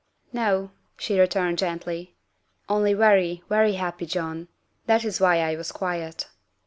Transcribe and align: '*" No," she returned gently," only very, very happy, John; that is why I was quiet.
'*" 0.13 0.23
No," 0.43 0.71
she 0.97 1.19
returned 1.19 1.59
gently," 1.59 2.15
only 2.69 2.95
very, 2.95 3.43
very 3.49 3.73
happy, 3.73 4.07
John; 4.07 4.47
that 4.87 5.05
is 5.05 5.21
why 5.21 5.41
I 5.41 5.55
was 5.55 5.71
quiet. 5.71 6.27